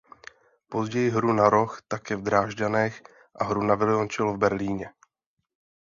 Později 0.69 1.09
hru 1.09 1.33
na 1.33 1.49
roh 1.49 1.81
také 1.87 2.15
v 2.15 2.21
Drážďanech 2.21 3.01
a 3.35 3.43
hru 3.43 3.63
na 3.63 3.75
violoncello 3.75 4.33
v 4.33 4.37
Berlíně. 4.37 4.89